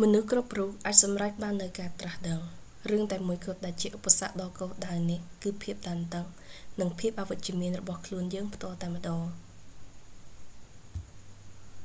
[0.00, 2.40] មនុស្សគ្រប់រូបអាចសម្រេចបាននូវការត្រាស់ដឹង
[2.90, 6.26] រឿងតែមួយគត់ដែលជាឧបសគ្គដល់គោលដៅនេះ គឺភាពតានតឹង
[6.80, 9.20] និងភាពអវិជ្ជមានរបស់ខ្លួនយើងផ្ទាល់តែម្តង